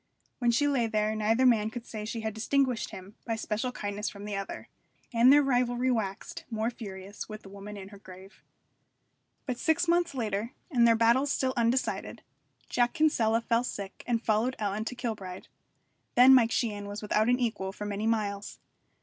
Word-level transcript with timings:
When 0.39 0.49
she 0.49 0.67
lay 0.67 0.87
there 0.87 1.15
neither 1.15 1.45
man 1.45 1.69
could 1.69 1.85
say 1.85 2.05
she 2.05 2.21
had 2.21 2.33
distinguished 2.33 2.89
him 2.89 3.13
by 3.23 3.35
special 3.35 3.71
kindness 3.71 4.09
from 4.09 4.25
the 4.25 4.35
other. 4.35 4.67
And 5.13 5.31
their 5.31 5.43
rivalry 5.43 5.91
waxed 5.91 6.43
more 6.49 6.71
furious 6.71 7.29
with 7.29 7.43
the 7.43 7.49
woman 7.49 7.77
in 7.77 7.89
her 7.89 7.99
grave. 7.99 8.41
But 9.45 9.59
six 9.59 9.87
months 9.87 10.15
later, 10.15 10.53
and 10.71 10.87
their 10.87 10.95
battles 10.95 11.31
still 11.31 11.53
undecided, 11.55 12.23
Jack 12.67 12.93
Kinsella 12.93 13.41
fell 13.41 13.63
sick 13.63 14.03
and 14.07 14.25
followed 14.25 14.55
Ellen 14.57 14.85
to 14.85 14.95
Kilbride. 14.95 15.49
Then 16.15 16.33
Mike 16.33 16.49
Sheehan 16.51 16.87
was 16.87 17.03
without 17.03 17.29
an 17.29 17.39
equal 17.39 17.71
for 17.71 17.85
many 17.85 18.07
miles. 18.07 18.57